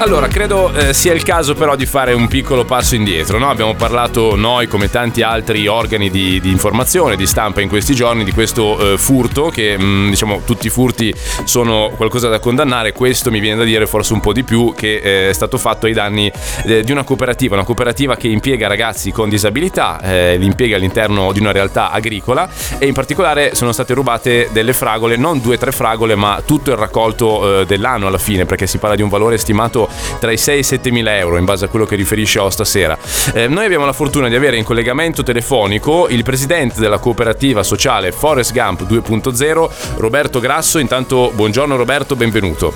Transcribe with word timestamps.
Allora, 0.00 0.28
credo 0.28 0.72
eh, 0.72 0.94
sia 0.94 1.12
il 1.12 1.22
caso 1.22 1.52
però 1.52 1.76
di 1.76 1.84
fare 1.84 2.14
un 2.14 2.26
piccolo 2.26 2.64
passo 2.64 2.94
indietro. 2.94 3.38
No? 3.38 3.50
Abbiamo 3.50 3.74
parlato 3.74 4.34
noi, 4.34 4.66
come 4.66 4.88
tanti 4.88 5.20
altri 5.20 5.66
organi 5.66 6.08
di, 6.08 6.40
di 6.40 6.50
informazione, 6.50 7.16
di 7.16 7.26
stampa 7.26 7.60
in 7.60 7.68
questi 7.68 7.94
giorni, 7.94 8.24
di 8.24 8.32
questo 8.32 8.94
eh, 8.94 8.96
furto, 8.96 9.50
che 9.50 9.76
mh, 9.76 9.84
mm, 9.84 10.08
diciamo 10.08 10.40
tutti 10.46 10.68
i 10.68 10.70
furti 10.70 11.14
sono 11.44 11.92
qualcosa 11.94 12.28
da 12.30 12.38
condannare. 12.38 12.94
Questo 12.94 13.30
mi 13.30 13.40
viene 13.40 13.58
da 13.58 13.64
dire 13.64 13.86
forse 13.86 14.14
un 14.14 14.20
po' 14.20 14.32
di 14.32 14.42
più, 14.42 14.72
che 14.74 15.02
eh, 15.02 15.28
è 15.28 15.32
stato 15.34 15.58
fatto 15.58 15.84
ai 15.84 15.92
danni 15.92 16.32
eh, 16.64 16.82
di 16.82 16.92
una 16.92 17.04
cooperativa, 17.04 17.56
una 17.56 17.64
cooperativa 17.64 18.16
che 18.16 18.28
impiega 18.28 18.68
ragazzi 18.68 19.12
con 19.12 19.28
disabilità, 19.28 20.00
eh, 20.00 20.38
li 20.38 20.46
impiega 20.46 20.76
all'interno 20.76 21.30
di 21.32 21.40
una 21.40 21.52
realtà 21.52 21.90
agricola 21.90 22.48
e 22.78 22.86
in 22.86 22.94
particolare 22.94 23.54
sono 23.54 23.70
state 23.70 23.92
rubate 23.92 24.48
delle 24.50 24.72
fragole, 24.72 25.16
non 25.16 25.42
due 25.42 25.56
o 25.56 25.58
tre 25.58 25.72
fragole, 25.72 26.14
ma 26.14 26.40
tutto 26.42 26.70
il 26.70 26.78
raccolto 26.78 27.60
eh, 27.60 27.66
dell'anno 27.66 28.06
alla 28.06 28.16
fine, 28.16 28.46
perché 28.46 28.66
si 28.66 28.78
parla 28.78 28.96
di 28.96 29.02
un 29.02 29.10
valore 29.10 29.36
stimato 29.36 29.88
tra 30.18 30.30
i 30.30 30.36
6 30.36 30.56
e 30.56 30.58
i 30.58 30.62
7 30.62 30.90
mila 30.90 31.16
euro 31.16 31.36
in 31.36 31.44
base 31.44 31.66
a 31.66 31.68
quello 31.68 31.86
che 31.86 31.96
riferisce 31.96 32.38
O 32.38 32.50
stasera. 32.50 32.96
Eh, 33.34 33.48
noi 33.48 33.64
abbiamo 33.64 33.84
la 33.84 33.92
fortuna 33.92 34.28
di 34.28 34.34
avere 34.34 34.56
in 34.56 34.64
collegamento 34.64 35.22
telefonico 35.22 36.08
il 36.08 36.22
presidente 36.22 36.80
della 36.80 36.98
cooperativa 36.98 37.62
sociale 37.62 38.12
Forest 38.12 38.52
Gump 38.52 38.86
2.0, 38.86 39.70
Roberto 39.96 40.40
Grasso. 40.40 40.78
Intanto 40.78 41.32
buongiorno 41.34 41.76
Roberto, 41.76 42.16
benvenuto. 42.16 42.72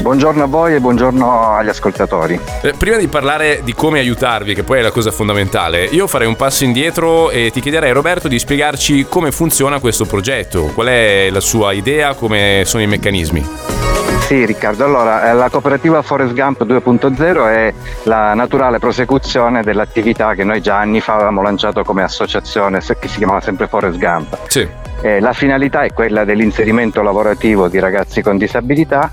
Buongiorno 0.00 0.44
a 0.44 0.46
voi 0.46 0.74
e 0.74 0.80
buongiorno 0.80 1.56
agli 1.56 1.68
ascoltatori. 1.68 2.38
Eh, 2.62 2.72
prima 2.78 2.96
di 2.96 3.08
parlare 3.08 3.60
di 3.62 3.74
come 3.74 3.98
aiutarvi, 3.98 4.54
che 4.54 4.62
poi 4.62 4.78
è 4.78 4.82
la 4.82 4.90
cosa 4.90 5.10
fondamentale, 5.10 5.84
io 5.84 6.06
farei 6.06 6.26
un 6.26 6.36
passo 6.36 6.64
indietro 6.64 7.30
e 7.30 7.50
ti 7.50 7.60
chiederei 7.60 7.92
Roberto 7.92 8.28
di 8.28 8.38
spiegarci 8.38 9.06
come 9.08 9.32
funziona 9.32 9.80
questo 9.80 10.06
progetto, 10.06 10.70
qual 10.72 10.86
è 10.86 11.28
la 11.30 11.40
sua 11.40 11.72
idea, 11.72 12.14
come 12.14 12.62
sono 12.64 12.82
i 12.82 12.86
meccanismi. 12.86 14.07
Sì 14.28 14.44
Riccardo, 14.44 14.84
allora 14.84 15.30
eh, 15.30 15.32
la 15.32 15.48
cooperativa 15.48 16.02
Forest 16.02 16.34
Gump 16.34 16.62
2.0 16.66 17.48
è 17.48 17.72
la 18.02 18.34
naturale 18.34 18.78
prosecuzione 18.78 19.62
dell'attività 19.62 20.34
che 20.34 20.44
noi 20.44 20.60
già 20.60 20.78
anni 20.78 21.00
fa 21.00 21.14
avevamo 21.14 21.40
lanciato 21.40 21.82
come 21.82 22.02
associazione 22.02 22.80
che 22.80 23.08
si 23.08 23.16
chiamava 23.16 23.40
sempre 23.40 23.68
Forest 23.68 23.96
Gump. 23.96 24.38
Sì. 24.48 24.68
Eh, 25.00 25.20
la 25.20 25.32
finalità 25.32 25.80
è 25.80 25.94
quella 25.94 26.26
dell'inserimento 26.26 27.00
lavorativo 27.00 27.68
di 27.68 27.78
ragazzi 27.78 28.20
con 28.20 28.36
disabilità 28.36 29.10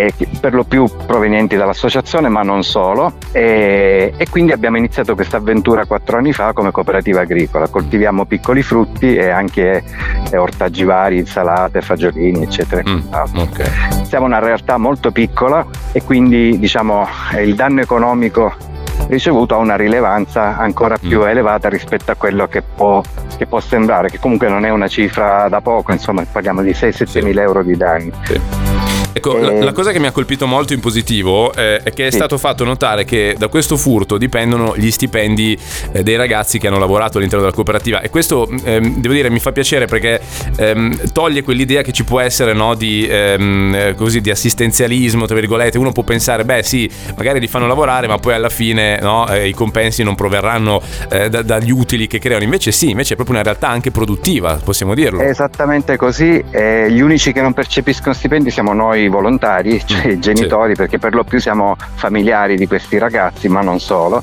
e 0.00 0.14
per 0.40 0.54
lo 0.54 0.64
più 0.64 0.88
provenienti 1.06 1.56
dall'associazione 1.56 2.28
ma 2.28 2.42
non 2.42 2.62
solo 2.62 3.12
e, 3.32 4.14
e 4.16 4.28
quindi 4.30 4.52
abbiamo 4.52 4.78
iniziato 4.78 5.14
questa 5.14 5.36
avventura 5.36 5.84
quattro 5.84 6.16
anni 6.16 6.32
fa 6.32 6.52
come 6.54 6.70
cooperativa 6.70 7.20
agricola 7.20 7.68
coltiviamo 7.68 8.24
piccoli 8.24 8.62
frutti 8.62 9.14
e 9.14 9.28
anche 9.28 9.82
eh, 10.30 10.36
ortaggi 10.36 10.84
vari, 10.84 11.18
insalate, 11.18 11.82
fagiolini 11.82 12.42
eccetera 12.42 12.82
mm, 12.88 13.00
okay. 13.34 14.04
siamo 14.04 14.24
una 14.24 14.38
realtà 14.38 14.78
molto 14.78 15.10
piccola 15.10 15.66
e 15.92 16.02
quindi 16.02 16.58
diciamo 16.58 17.06
il 17.42 17.54
danno 17.54 17.82
economico 17.82 18.54
ricevuto 19.08 19.54
ha 19.54 19.58
una 19.58 19.76
rilevanza 19.76 20.56
ancora 20.56 20.96
più 20.96 21.20
mm. 21.20 21.26
elevata 21.28 21.68
rispetto 21.68 22.10
a 22.12 22.14
quello 22.14 22.46
che 22.46 22.62
può, 22.62 23.02
che 23.36 23.46
può, 23.46 23.60
sembrare, 23.60 24.08
che 24.08 24.18
comunque 24.18 24.48
non 24.48 24.64
è 24.64 24.70
una 24.70 24.88
cifra 24.88 25.48
da 25.48 25.60
poco, 25.60 25.92
insomma 25.92 26.24
parliamo 26.30 26.62
di 26.62 26.70
6-7 26.70 27.04
sì. 27.04 27.20
mila 27.20 27.42
euro 27.42 27.62
di 27.62 27.76
danni. 27.76 28.12
Sì. 28.22 28.59
Ecco, 29.12 29.36
eh, 29.36 29.40
la, 29.40 29.64
la, 29.64 29.72
cosa 29.72 29.90
che 29.90 29.98
mi 29.98 30.06
ha 30.06 30.12
colpito 30.12 30.46
molto 30.46 30.72
in 30.72 30.78
positivo 30.78 31.52
eh, 31.52 31.78
è 31.82 31.92
che 31.92 32.06
è 32.06 32.10
stato 32.10 32.38
fatto 32.38 32.64
notare 32.64 33.04
che 33.04 33.34
da 33.36 33.48
questo 33.48 33.76
furto 33.76 34.16
dipendono 34.16 34.76
gli 34.76 34.90
stipendi 34.90 35.58
eh, 35.92 36.04
dei 36.04 36.14
ragazzi 36.14 36.58
che 36.58 36.68
hanno 36.68 36.78
lavorato 36.78 37.18
all'interno 37.18 37.44
della 37.44 37.54
cooperativa 37.54 38.00
e 38.02 38.08
questo 38.08 38.48
ehm, 38.48 38.98
devo 39.00 39.12
dire 39.12 39.28
mi 39.28 39.40
fa 39.40 39.50
piacere 39.50 39.86
perché 39.86 40.20
ehm, 40.56 41.10
toglie 41.12 41.42
quell'idea 41.42 41.82
che 41.82 41.90
ci 41.90 42.04
può 42.04 42.20
essere 42.20 42.52
no, 42.52 42.74
di, 42.74 43.04
ehm, 43.08 43.96
così, 43.96 44.20
di, 44.20 44.30
assistenzialismo, 44.30 45.26
tra 45.26 45.34
virgolette. 45.34 45.76
Uno 45.76 45.90
può 45.90 46.04
pensare, 46.04 46.44
beh 46.44 46.62
sì, 46.62 46.88
magari 47.16 47.40
li 47.40 47.48
fanno 47.48 47.66
lavorare 47.66 48.06
ma 48.06 48.18
poi 48.18 48.34
alla 48.34 48.48
fine 48.48 49.00
no, 49.00 49.28
eh, 49.28 49.48
i 49.48 49.54
compensi 49.54 50.04
non 50.04 50.14
proverranno 50.14 50.80
eh, 51.10 51.28
da, 51.28 51.42
dagli 51.42 51.72
utili 51.72 52.06
che 52.06 52.20
creano. 52.20 52.44
Invece 52.44 52.70
sì, 52.70 52.90
invece 52.90 53.14
è 53.14 53.16
proprio 53.16 53.34
una 53.34 53.44
realtà 53.44 53.68
anche 53.68 53.90
produttiva, 53.90 54.60
possiamo 54.62 54.94
dirlo. 54.94 55.20
Esattamente 55.20 55.96
così. 55.96 56.42
gli 56.50 57.00
unici 57.00 57.32
che 57.32 57.42
non 57.42 57.52
percepiscono 57.52 58.14
stipendi 58.14 58.50
siamo 58.50 58.72
noi 58.72 58.99
noi 59.00 59.08
volontari, 59.08 59.80
cioè 59.84 60.12
i 60.12 60.18
genitori, 60.18 60.70
sì. 60.70 60.76
perché 60.76 60.98
per 60.98 61.14
lo 61.14 61.24
più 61.24 61.40
siamo 61.40 61.76
familiari 61.94 62.56
di 62.56 62.66
questi 62.66 62.98
ragazzi, 62.98 63.48
ma 63.48 63.60
non 63.60 63.80
solo, 63.80 64.22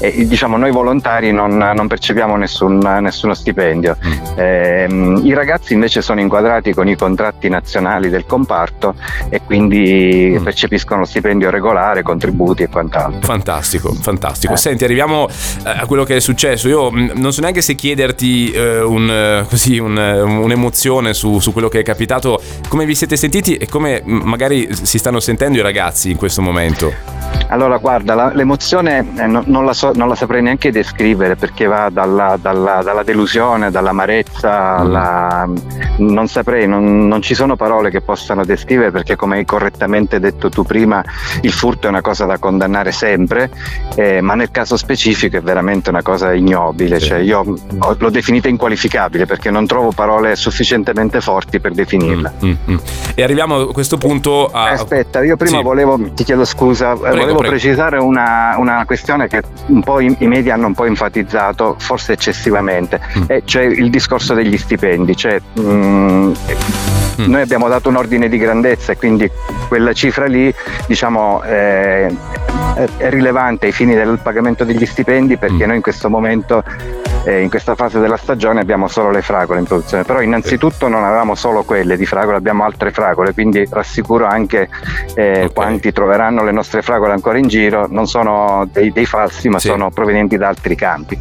e 0.00 0.26
diciamo 0.26 0.56
noi 0.56 0.70
volontari 0.70 1.32
non, 1.32 1.56
non 1.56 1.86
percepiamo 1.86 2.36
nessun, 2.36 2.78
nessuno 2.78 3.34
stipendio. 3.34 3.96
Mm. 4.04 4.12
Eh, 4.36 4.86
I 5.24 5.34
ragazzi 5.34 5.72
invece 5.72 6.02
sono 6.02 6.20
inquadrati 6.20 6.74
con 6.74 6.88
i 6.88 6.96
contratti 6.96 7.48
nazionali 7.48 8.08
del 8.08 8.26
comparto 8.26 8.94
e 9.28 9.40
quindi 9.44 10.36
mm. 10.38 10.42
percepiscono 10.42 11.04
stipendio 11.04 11.50
regolare, 11.50 12.02
contributi 12.02 12.62
e 12.62 12.68
quant'altro. 12.68 13.20
Fantastico, 13.22 13.92
fantastico. 13.92 14.52
Eh. 14.52 14.56
Senti, 14.56 14.84
arriviamo 14.84 15.28
eh, 15.28 15.70
a 15.70 15.86
quello 15.86 16.04
che 16.04 16.16
è 16.16 16.20
successo. 16.20 16.68
Io 16.68 16.90
mm, 16.90 17.10
non 17.14 17.32
so 17.32 17.40
neanche 17.40 17.62
se 17.62 17.74
chiederti 17.74 18.50
eh, 18.50 18.80
un, 18.80 19.10
eh, 19.10 19.46
così, 19.48 19.78
un, 19.78 19.96
un'emozione 19.96 21.14
su, 21.14 21.38
su 21.38 21.52
quello 21.52 21.68
che 21.68 21.80
è 21.80 21.82
capitato, 21.82 22.40
come 22.68 22.84
vi 22.84 22.94
siete 22.94 23.16
sentiti 23.16 23.56
e 23.56 23.68
come 23.68 24.02
magari 24.24 24.68
si 24.70 24.98
stanno 24.98 25.20
sentendo 25.20 25.58
i 25.58 25.62
ragazzi 25.62 26.10
in 26.10 26.16
questo 26.16 26.42
momento? 26.42 27.17
Allora, 27.50 27.78
guarda, 27.78 28.14
la, 28.14 28.30
l'emozione 28.34 29.06
eh, 29.16 29.26
no, 29.26 29.42
non, 29.46 29.64
la 29.64 29.72
so, 29.72 29.92
non, 29.94 30.08
la 30.08 30.14
saprei 30.14 30.42
neanche 30.42 30.70
descrivere 30.70 31.34
perché 31.34 31.64
va 31.64 31.88
dalla, 31.90 32.36
dalla, 32.40 32.82
dalla 32.82 33.02
delusione, 33.02 33.70
dall'amarezza, 33.70 34.76
mm. 34.76 34.80
alla, 34.80 35.48
non 35.98 36.28
saprei, 36.28 36.68
non, 36.68 37.08
non, 37.08 37.22
ci 37.22 37.34
sono 37.34 37.56
parole 37.56 37.90
che 37.90 38.02
possano 38.02 38.44
descrivere 38.44 38.90
perché 38.90 39.16
come 39.16 39.38
hai 39.38 39.44
correttamente 39.46 40.20
detto 40.20 40.50
tu 40.50 40.62
prima, 40.62 41.02
il 41.40 41.52
furto 41.52 41.86
è 41.86 41.90
una 41.90 42.02
cosa 42.02 42.26
da 42.26 42.38
condannare 42.38 42.92
sempre, 42.92 43.50
eh, 43.94 44.20
ma 44.20 44.34
nel 44.34 44.50
caso 44.50 44.76
specifico 44.76 45.38
è 45.38 45.40
veramente 45.40 45.88
una 45.88 46.02
cosa 46.02 46.34
ignobile, 46.34 47.00
cioè 47.00 47.18
io 47.18 47.56
l'ho 47.96 48.10
definita 48.10 48.48
inqualificabile 48.48 49.24
perché 49.24 49.50
non 49.50 49.66
trovo 49.66 49.92
parole 49.92 50.36
sufficientemente 50.36 51.22
forti 51.22 51.60
per 51.60 51.72
definirla. 51.72 52.30
Mm, 52.44 52.48
mm, 52.48 52.72
mm. 52.72 52.76
e 53.14 53.22
arriviamo 53.22 53.56
a 53.56 53.72
questo 53.72 53.96
punto 53.96 54.48
a... 54.52 54.68
Aspetta, 54.68 55.24
io 55.24 55.36
prima 55.36 55.58
sì. 55.58 55.62
volevo, 55.62 55.98
ti 56.12 56.24
chiedo 56.24 56.44
scusa, 56.44 56.94
prego, 57.18 57.34
volevo 57.34 57.38
prego. 57.38 57.54
precisare 57.54 57.98
una, 57.98 58.54
una, 58.58 58.84
questione 58.84 59.28
che 59.28 59.42
un 59.66 59.82
po' 59.82 60.00
i, 60.00 60.14
i, 60.18 60.26
media 60.26 60.54
hanno 60.54 60.66
un 60.66 60.74
po' 60.74 60.84
enfatizzato, 60.84 61.76
forse 61.78 62.12
eccessivamente, 62.12 63.00
mm. 63.18 63.22
e 63.26 63.42
cioè 63.44 63.62
il 63.64 63.90
discorso 63.90 64.34
degli 64.34 64.56
stipendi. 64.56 65.16
Cioè, 65.16 65.40
mm, 65.60 66.32
mm. 67.20 67.26
Noi 67.26 67.40
abbiamo 67.40 67.68
dato 67.68 67.88
un 67.88 67.96
ordine 67.96 68.28
di 68.28 68.38
grandezza 68.38 68.92
e 68.92 68.96
quindi 68.96 69.30
quella 69.68 69.92
cifra 69.92 70.26
lì 70.26 70.52
diciamo, 70.86 71.42
eh, 71.42 72.14
è 72.96 73.10
rilevante 73.10 73.66
ai 73.66 73.72
fini 73.72 73.94
del 73.94 74.20
pagamento 74.22 74.64
degli 74.64 74.86
stipendi 74.86 75.36
perché 75.36 75.64
mm. 75.64 75.66
noi 75.66 75.76
in 75.76 75.82
questo 75.82 76.08
momento 76.08 76.62
eh, 77.28 77.42
in 77.42 77.50
questa 77.50 77.74
fase 77.74 78.00
della 78.00 78.16
stagione 78.16 78.60
abbiamo 78.60 78.88
solo 78.88 79.10
le 79.10 79.20
fragole 79.20 79.58
in 79.58 79.66
produzione, 79.66 80.04
però 80.04 80.22
innanzitutto 80.22 80.88
non 80.88 81.04
avevamo 81.04 81.34
solo 81.34 81.62
quelle 81.62 81.98
di 81.98 82.06
fragole, 82.06 82.38
abbiamo 82.38 82.64
altre 82.64 82.90
fragole, 82.90 83.34
quindi 83.34 83.66
rassicuro 83.68 84.24
anche 84.24 84.70
eh, 85.14 85.30
okay. 85.30 85.52
quanti 85.52 85.92
troveranno 85.92 86.42
le 86.42 86.52
nostre 86.52 86.80
fragole 86.80 87.12
ancora 87.12 87.36
in 87.36 87.48
giro, 87.48 87.86
non 87.86 88.06
sono 88.06 88.66
dei, 88.72 88.92
dei 88.92 89.04
falsi 89.04 89.50
ma 89.50 89.58
sì. 89.58 89.68
sono 89.68 89.90
provenienti 89.90 90.38
da 90.38 90.48
altri 90.48 90.74
campi 90.74 91.18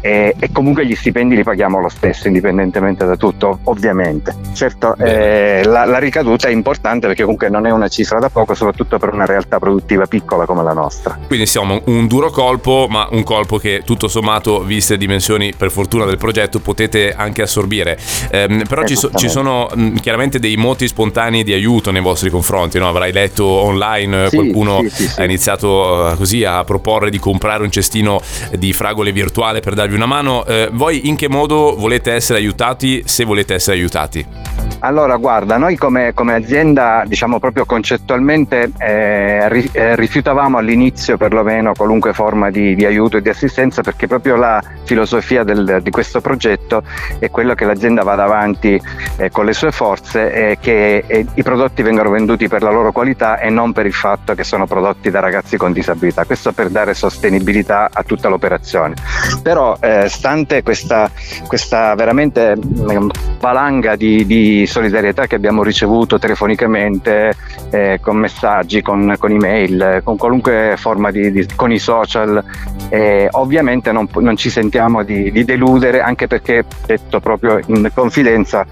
e, 0.00 0.34
e, 0.36 0.50
comunque 0.50 0.84
gli 0.86 0.94
stipendi 0.96 1.36
li 1.36 1.44
paghiamo 1.44 1.80
lo 1.80 1.88
stesso 1.88 2.26
indipendentemente 2.26 3.04
da 3.04 3.16
tutto, 3.16 3.60
ovviamente. 3.64 4.34
Certo 4.54 4.96
eh, 4.96 5.62
la, 5.64 5.84
la 5.84 5.98
ricaduta 5.98 6.48
è 6.48 6.50
importante 6.50 7.06
perché 7.06 7.22
comunque 7.22 7.48
non 7.48 7.66
è 7.66 7.70
una 7.70 7.88
cifra 7.88 8.18
da 8.18 8.28
poco, 8.28 8.54
soprattutto 8.54 8.98
per 8.98 9.12
una 9.12 9.24
realtà 9.24 9.58
produttiva 9.60 10.06
piccola 10.06 10.46
come 10.46 10.64
la 10.64 10.72
nostra. 10.72 11.16
Quindi 11.26 11.46
siamo 11.46 11.80
un 11.86 12.08
duro 12.08 12.30
colpo, 12.30 12.86
ma 12.90 13.06
un 13.12 13.22
colpo 13.22 13.58
che 13.58 13.82
tutto 13.84 14.08
sommato, 14.08 14.62
viste 14.62 14.96
dimensioni 14.96 15.43
funzioni 15.44 15.52
per 15.56 15.70
fortuna 15.70 16.04
del 16.04 16.16
progetto 16.16 16.60
potete 16.60 17.12
anche 17.12 17.42
assorbire. 17.42 17.98
Eh, 18.30 18.64
però 18.68 18.84
ci, 18.84 18.96
so, 18.96 19.10
ci, 19.14 19.28
sono 19.28 19.68
mh, 19.74 19.96
chiaramente 19.96 20.38
dei 20.38 20.56
moti 20.56 20.86
spontanei 20.86 21.42
di 21.42 21.52
aiuto 21.52 21.90
nei 21.90 22.00
vostri 22.00 22.30
confronti, 22.30 22.78
no? 22.78 22.88
avrai 22.88 23.12
letto 23.12 23.44
online 23.44 24.28
sì, 24.28 24.36
qualcuno 24.36 24.80
sì, 24.88 25.06
sì, 25.06 25.20
ha 25.20 25.24
iniziato 25.24 26.12
uh, 26.12 26.16
così 26.16 26.44
a 26.44 26.64
proporre 26.64 27.10
di 27.10 27.18
comprare 27.18 27.62
un 27.64 27.70
cestino 27.70 28.20
di 28.56 28.72
fragole 28.72 29.12
virtuale 29.12 29.60
per 29.60 29.74
darvi 29.74 29.94
una 29.94 30.06
mano. 30.06 30.44
Eh, 30.46 30.68
voi 30.72 31.08
in 31.08 31.16
che 31.16 31.28
modo 31.28 31.74
volete 31.76 32.12
essere 32.12 32.38
aiutati 32.38 33.02
se 33.04 33.24
volete 33.24 33.54
essere 33.54 33.76
aiutati? 33.76 34.63
Allora, 34.80 35.16
guarda, 35.16 35.56
noi 35.56 35.76
come, 35.76 36.12
come 36.12 36.34
azienda, 36.34 37.04
diciamo 37.06 37.38
proprio 37.38 37.64
concettualmente, 37.64 38.70
eh, 38.78 39.70
eh, 39.72 39.96
rifiutavamo 39.96 40.58
all'inizio 40.58 41.16
perlomeno 41.16 41.72
qualunque 41.74 42.12
forma 42.12 42.50
di, 42.50 42.74
di, 42.74 42.84
aiuto 42.84 43.16
e 43.16 43.22
di 43.22 43.30
assistenza 43.30 43.82
perché 43.82 44.06
proprio 44.06 44.36
la 44.36 44.62
filosofia 44.84 45.42
del, 45.42 45.80
di 45.82 45.90
questo 45.90 46.20
progetto 46.20 46.82
è 47.18 47.30
quello 47.30 47.54
che 47.54 47.64
l'azienda 47.64 48.02
vada 48.02 48.24
avanti 48.24 48.80
eh, 49.16 49.30
con 49.30 49.46
le 49.46 49.54
sue 49.54 49.72
forze 49.72 50.32
e 50.32 50.58
che 50.60 51.26
i 51.32 51.42
prodotti 51.42 51.82
vengano 51.82 52.10
venduti 52.10 52.48
per 52.48 52.62
la 52.62 52.70
loro 52.70 52.92
qualità 52.92 53.38
e 53.38 53.48
non 53.48 53.72
per 53.72 53.86
il 53.86 53.94
fatto 53.94 54.34
che 54.34 54.44
sono 54.44 54.66
prodotti 54.66 55.10
da 55.10 55.20
ragazzi 55.20 55.56
con 55.56 55.72
disabilità. 55.72 56.24
Questo 56.24 56.52
per 56.52 56.68
dare 56.68 56.94
sostenibilità 56.94 57.88
a 57.92 58.02
tutta 58.02 58.28
l'operazione. 58.28 58.94
Però, 59.42 59.76
eh, 59.80 60.08
stante 60.08 60.62
questa, 60.62 61.10
questa 61.46 61.94
veramente 61.94 62.54
mm, 62.56 63.08
valanga 63.40 63.96
di, 63.96 64.26
di 64.26 64.63
solidarietà 64.66 65.26
che 65.26 65.34
abbiamo 65.34 65.62
ricevuto 65.62 66.18
telefonicamente, 66.18 67.34
eh, 67.70 67.98
con 68.00 68.16
messaggi, 68.16 68.82
con, 68.82 69.14
con, 69.18 69.30
email, 69.30 70.00
con 70.04 70.16
qualunque 70.16 70.74
forma 70.76 71.10
di, 71.10 71.30
di 71.30 71.46
con 71.54 71.72
i 71.72 71.78
social. 71.78 72.42
Eh, 72.88 73.28
ovviamente 73.32 73.92
non, 73.92 74.08
non, 74.18 74.36
ci 74.36 74.50
sentiamo 74.50 75.02
di, 75.02 75.30
di, 75.32 75.44
deludere, 75.44 76.00
anche 76.00 76.26
perché, 76.26 76.64
detto 76.86 77.20
proprio 77.20 77.60
in 77.66 77.90
confidenza, 77.94 78.66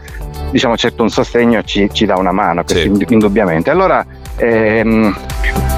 diciamo 0.50 0.76
certo 0.76 1.02
un 1.02 1.10
sostegno 1.10 1.62
ci, 1.62 1.88
ci 1.92 2.06
dà 2.06 2.16
una 2.16 2.32
mano, 2.32 2.62
sì. 2.66 2.90
indubbiamente. 3.08 3.70
Allora, 3.70 4.04
ehm, 4.36 5.14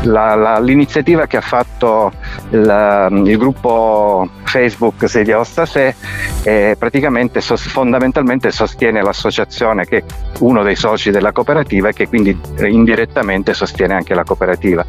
la, 0.04 0.34
la, 0.34 0.58
l'iniziativa 0.58 1.26
che 1.26 1.36
ha 1.36 1.42
fatto 1.42 2.12
il, 2.50 3.22
il 3.26 3.36
gruppo 3.36 4.28
Facebook 4.44 5.08
Sedia 5.08 5.38
Ostase 5.38 5.96
eh, 6.44 6.76
praticamente 6.78 7.40
sos- 7.40 7.66
fondamentalmente 7.66 8.50
sostiene 8.50 9.02
l'associazione 9.02 9.84
che 9.84 9.98
è 9.98 10.04
uno 10.40 10.62
dei 10.62 10.76
soci 10.76 11.10
della 11.10 11.32
cooperativa 11.32 11.88
e 11.88 11.92
che 11.92 12.08
quindi 12.08 12.38
eh, 12.56 12.68
indirettamente 12.68 13.54
sostiene 13.54 13.94
anche 13.94 14.14
la 14.14 14.24
cooperativa. 14.24 14.84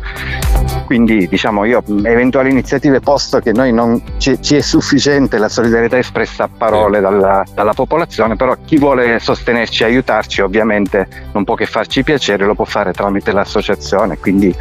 Quindi 0.86 1.28
diciamo 1.28 1.66
io 1.66 1.84
eventuali 2.04 2.52
iniziative 2.52 3.00
posto 3.00 3.40
che 3.40 3.52
noi 3.52 3.74
non 3.74 4.02
ci, 4.18 4.40
ci 4.42 4.56
è 4.56 4.62
sufficiente 4.62 5.38
la 5.38 5.50
solidarietà 5.50 5.98
espressa 5.98 6.44
a 6.44 6.50
parole 6.56 7.00
dalla, 7.00 7.44
dalla, 7.54 7.74
popolazione 7.74 8.36
però 8.36 8.56
chi 8.66 8.78
vuole 8.78 9.20
sostenerci 9.20 9.84
e 9.84 9.86
aiutarci 9.88 10.42
ovviamente 10.42 11.08
non 11.34 11.44
può 11.44 11.56
che 11.56 11.66
farci 11.66 12.04
piacere 12.04 12.46
lo 12.46 12.54
può 12.54 12.66
fare 12.66 12.94
tramite 12.94 13.32
l'associazione 13.32 14.18
quindi 14.20 14.56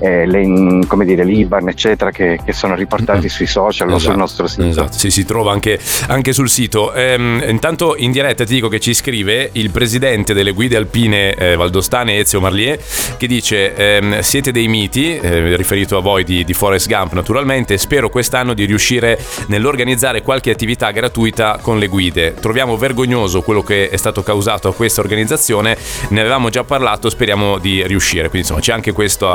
eh, 0.00 0.26
le, 0.26 0.84
come 0.86 1.04
dire, 1.04 1.24
l'IBAN 1.24 1.68
eccetera 1.68 2.10
che, 2.10 2.40
che 2.44 2.52
sono 2.52 2.74
riportati 2.74 3.20
mm-hmm. 3.20 3.28
sui 3.28 3.46
social 3.46 3.88
esatto, 3.88 3.94
o 3.94 3.98
sul 3.98 4.08
esatto, 4.08 4.18
nostro 4.18 4.46
sito. 4.46 4.66
esatto, 4.66 4.98
sì, 4.98 5.10
si 5.10 5.24
trova 5.24 5.52
anche, 5.52 5.78
anche 6.08 6.32
sul 6.32 6.48
sito. 6.48 6.92
Ehm, 6.92 7.42
intanto 7.46 7.94
in 7.96 8.10
diretta 8.10 8.44
ti 8.44 8.54
dico 8.54 8.68
che 8.68 8.80
ci 8.80 8.94
scrive 8.94 9.50
il 9.52 9.70
presidente 9.70 10.34
delle 10.34 10.52
guide 10.52 10.76
alpine 10.76 11.34
eh, 11.34 11.56
valdostane 11.56 12.18
Ezio 12.18 12.40
Marlier 12.40 12.78
che 13.16 13.26
dice 13.26 13.74
ehm, 13.74 14.20
siete 14.20 14.50
dei 14.50 14.68
miti 14.68 15.16
eh, 15.16 15.56
riferito 15.56 15.96
a 15.96 16.00
voi 16.00 16.24
di, 16.24 16.44
di 16.44 16.52
Forest 16.54 16.88
Gump 16.88 17.12
naturalmente. 17.12 17.78
Spero 17.78 18.08
quest'anno 18.08 18.54
di 18.54 18.64
riuscire 18.64 19.18
nell'organizzare 19.46 20.22
qualche 20.22 20.50
attività 20.50 20.90
gratuita 20.90 21.58
con 21.60 21.78
le 21.78 21.86
guide. 21.86 22.34
Troviamo 22.34 22.76
vergognoso 22.76 23.42
quello 23.42 23.62
che 23.62 23.88
è 23.90 23.96
stato 23.96 24.22
causato 24.22 24.68
a 24.68 24.74
questa 24.74 25.00
organizzazione. 25.00 25.76
Ne 26.08 26.20
avevamo 26.20 26.48
già 26.48 26.64
parlato 26.64 27.10
speriamo 27.10 27.58
di 27.58 27.86
riuscire. 27.86 28.28
Quindi 28.28 28.38
insomma 28.38 28.60
c'è 28.60 28.72
anche 28.72 28.92
questo, 28.92 29.28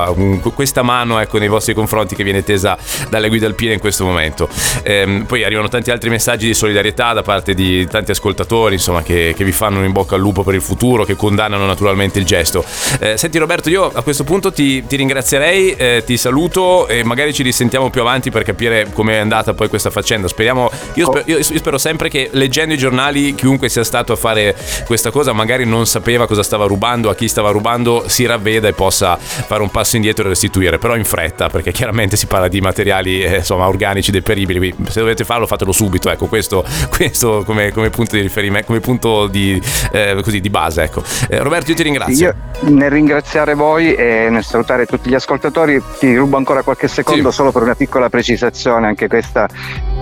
questa 0.55 0.81
mano 0.81 1.19
ecco, 1.19 1.37
nei 1.37 1.49
vostri 1.49 1.75
confronti 1.75 2.15
che 2.15 2.23
viene 2.23 2.43
tesa 2.43 2.75
dalle 3.09 3.27
guide 3.27 3.45
alpine 3.45 3.73
in 3.73 3.79
questo 3.79 4.05
momento. 4.05 4.49
Ehm, 4.81 5.25
poi 5.25 5.43
arrivano 5.43 5.67
tanti 5.67 5.91
altri 5.91 6.09
messaggi 6.09 6.47
di 6.47 6.53
solidarietà 6.53 7.13
da 7.13 7.21
parte 7.21 7.53
di 7.53 7.85
tanti 7.87 8.11
ascoltatori, 8.11 8.75
insomma, 8.75 9.03
che, 9.03 9.33
che 9.35 9.43
vi 9.43 9.51
fanno 9.51 9.83
in 9.83 9.91
bocca 9.91 10.15
al 10.15 10.21
lupo 10.21 10.43
per 10.43 10.55
il 10.55 10.61
futuro, 10.61 11.03
che 11.03 11.15
condannano 11.15 11.65
naturalmente 11.65 12.17
il 12.17 12.25
gesto. 12.25 12.63
Eh, 12.99 13.17
senti 13.17 13.37
Roberto, 13.37 13.69
io 13.69 13.91
a 13.93 14.01
questo 14.01 14.23
punto 14.23 14.51
ti, 14.51 14.85
ti 14.87 14.95
ringrazierei, 14.95 15.73
eh, 15.73 16.03
ti 16.05 16.17
saluto 16.17 16.87
e 16.87 17.03
magari 17.03 17.33
ci 17.33 17.43
risentiamo 17.43 17.89
più 17.89 18.01
avanti 18.01 18.31
per 18.31 18.43
capire 18.43 18.87
come 18.91 19.13
è 19.13 19.17
andata 19.17 19.53
poi 19.53 19.67
questa 19.67 19.89
faccenda. 19.89 20.27
Speriamo, 20.27 20.71
io, 20.93 21.05
sper, 21.05 21.23
io, 21.25 21.37
io 21.37 21.43
spero 21.43 21.77
sempre 21.77 22.09
che 22.09 22.29
leggendo 22.31 22.73
i 22.73 22.77
giornali 22.77 23.35
chiunque 23.35 23.69
sia 23.69 23.83
stato 23.83 24.13
a 24.13 24.15
fare 24.15 24.55
questa 24.85 25.11
cosa 25.11 25.33
magari 25.33 25.65
non 25.65 25.85
sapeva 25.85 26.27
cosa 26.27 26.43
stava 26.43 26.65
rubando, 26.65 27.09
a 27.09 27.15
chi 27.15 27.27
stava 27.27 27.51
rubando, 27.51 28.05
si 28.07 28.25
ravveda 28.25 28.69
e 28.69 28.73
possa 28.73 29.17
fare 29.17 29.61
un 29.61 29.69
passo 29.69 29.97
indietro 29.97 30.25
e 30.25 30.29
restituire 30.29 30.44
restituire, 30.45 30.77
però 30.77 30.95
in 30.95 31.05
fretta, 31.05 31.49
perché 31.49 31.71
chiaramente 31.71 32.15
si 32.15 32.27
parla 32.27 32.47
di 32.47 32.61
materiali 32.61 33.23
eh, 33.23 33.37
insomma, 33.37 33.67
organici 33.67 34.11
deperibili, 34.11 34.59
quindi 34.59 34.91
se 34.91 34.99
dovete 34.99 35.23
farlo 35.23 35.47
fatelo 35.47 35.71
subito, 35.71 36.09
ecco, 36.09 36.27
questo, 36.27 36.63
questo 36.89 37.43
come, 37.45 37.71
come, 37.71 37.89
punto 37.89 38.15
di 38.15 38.21
riferimento, 38.21 38.67
come 38.67 38.79
punto 38.79 39.27
di, 39.27 39.61
eh, 39.91 40.19
così, 40.23 40.39
di 40.39 40.49
base. 40.49 40.83
Ecco. 40.83 41.03
Eh, 41.29 41.39
Roberto, 41.39 41.71
io 41.71 41.75
ti 41.75 41.83
ringrazio. 41.83 42.35
Io 42.61 42.69
nel 42.69 42.89
ringraziare 42.89 43.53
voi 43.53 43.93
e 43.93 44.27
nel 44.29 44.43
salutare 44.43 44.85
tutti 44.85 45.09
gli 45.09 45.15
ascoltatori, 45.15 45.81
ti 45.99 46.15
rubo 46.15 46.37
ancora 46.37 46.61
qualche 46.61 46.87
secondo 46.87 47.29
sì. 47.29 47.35
solo 47.35 47.51
per 47.51 47.63
una 47.63 47.75
piccola 47.75 48.09
precisazione, 48.09 48.87
anche 48.87 49.07
questa 49.07 49.47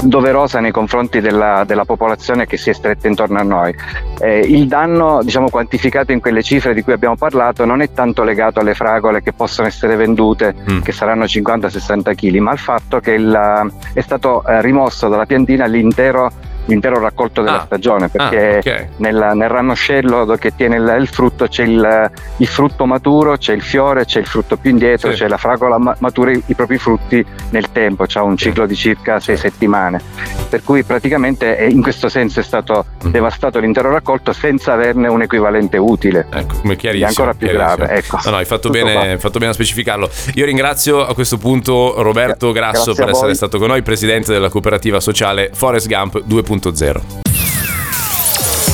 doverosa 0.08 0.60
nei 0.60 0.72
confronti 0.72 1.20
della, 1.20 1.64
della 1.66 1.86
popolazione 1.86 2.46
che 2.46 2.58
si 2.58 2.70
è 2.70 2.74
stretta 2.74 3.08
intorno 3.08 3.40
a 3.40 3.44
noi. 3.44 3.76
Eh, 4.20 4.40
il 4.40 4.68
danno 4.68 5.22
diciamo, 5.24 5.50
quantificato 5.50 6.12
in 6.12 6.20
quelle 6.20 6.44
cifre 6.44 6.74
di 6.74 6.82
cui 6.82 6.94
abbiamo 6.94 7.16
parlato 7.16 7.66
non 7.66 7.82
è 7.82 7.92
tanto 7.92 8.24
legato 8.24 8.60
alle 8.60 8.74
fragole 8.74 9.22
che 9.22 9.34
possono 9.34 9.68
essere 9.68 9.96
vendute 9.96 10.56
mm. 10.72 10.82
che 10.82 10.92
saranno 10.92 11.26
50-60 11.26 12.16
kg, 12.16 12.38
ma 12.38 12.52
al 12.52 12.60
fatto 12.60 13.00
che 13.00 13.12
il, 13.12 13.72
è 13.94 14.02
stato 14.02 14.46
eh, 14.46 14.62
rimosso 14.62 15.08
dalla 15.08 15.26
piantina 15.26 15.66
l'intero 15.66 16.32
l'intero 16.66 17.00
raccolto 17.00 17.42
della 17.42 17.62
ah. 17.62 17.66
stagione 17.66 18.10
perché 18.10 18.56
ah, 18.56 18.58
okay. 18.58 18.88
nel, 18.98 19.32
nel, 19.36 19.50
ramoscello 19.50 20.26
che 20.40 20.56
tiene 20.56 20.78
il, 20.78 20.96
il 21.00 21.08
frutto 21.08 21.48
c'è 21.48 21.64
il, 21.64 22.12
il, 22.38 22.48
frutto 22.48 22.86
maturo, 22.86 23.38
c'è 23.38 23.54
il 23.54 23.62
fiore, 23.62 24.06
c'è 24.06 24.20
il 24.20 24.26
frutto 24.26 24.58
più 24.58 24.70
indietro, 24.70 25.12
sì. 25.12 25.18
c'è 25.18 25.28
la 25.28 25.38
fragola 25.38 25.78
ma- 25.78 25.96
matura 26.00 26.32
i, 26.32 26.42
i, 26.46 26.54
propri 26.54 26.78
frutti 26.78 27.26
nel 27.50 27.72
tempo, 27.72 28.06
c'è 28.06 28.20
un 28.20 28.38
ciclo 28.38 28.66
di 28.66 28.76
circa 28.76 29.20
sei 29.20 29.38
settimane. 29.38 30.02
Per 30.50 30.64
cui 30.64 30.84
praticamente 30.84 31.68
in 31.70 31.82
questo 31.82 32.10
senso 32.10 32.40
è 32.40 32.44
stato 32.44 32.86
mm. 33.06 33.12
devastato 33.12 33.60
l'intero 33.60 33.92
raccolto 33.92 34.34
senza 34.34 34.74
averne 34.74 35.08
un 35.08 35.22
equivalente 35.22 35.78
utile. 35.78 36.28
Ecco, 36.32 36.58
come 36.62 36.76
chiarissimo. 36.76 37.08
È 37.08 37.10
ancora 37.10 37.34
più 37.34 37.48
grave. 37.50 37.90
Ecco. 37.90 38.20
No, 38.24 38.32
no, 38.32 38.38
hai 38.38 38.46
fatto 38.46 38.70
bene, 38.70 39.18
fatto 39.18 39.40
bene, 39.40 39.52
a 39.52 39.54
specificarlo. 39.54 40.10
Io 40.36 40.46
ringrazio 40.46 41.06
a 41.06 41.14
questo 41.14 41.38
punto 41.38 42.02
Roberto 42.02 42.52
Grasso 42.52 42.94
Grazie 42.94 43.06
per 43.06 43.14
essere 43.14 43.34
stato 43.34 43.58
con 43.58 43.68
noi, 43.68 43.82
presidente 43.82 44.32
della 44.32 44.50
cooperativa 44.50 45.00
sociale 45.00 45.50
Forest 45.54 45.88
Gump 45.88 46.24
2.0. 46.28 46.53
2.0. 46.58 47.02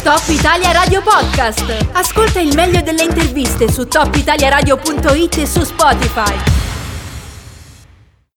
Top 0.04 0.24
Italia 0.28 0.72
Radio 0.72 1.02
Podcast. 1.02 1.86
Ascolta 1.94 2.40
il 2.40 2.54
meglio 2.56 2.82
delle 2.82 3.04
interviste 3.04 3.72
su 3.72 3.88
topitaliaradio.it 3.88 5.38
e 5.38 5.46
su 5.46 5.64
Spotify. 5.64 6.59